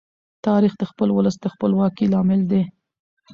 [0.45, 2.63] تاریخ د خپل ولس د خپلواکۍ لامل دی.